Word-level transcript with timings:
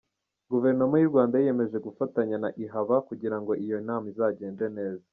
Guverinoma 0.51 0.95
y’u 0.97 1.11
Rwanda 1.11 1.35
yiyemeje 1.37 1.77
gufatanya 1.87 2.35
na 2.43 2.49
Ihaba 2.63 2.95
kugira 3.07 3.37
ngo 3.41 3.51
iyo 3.63 3.77
nama 3.87 4.05
izagende 4.13 4.65
neza. 4.77 5.05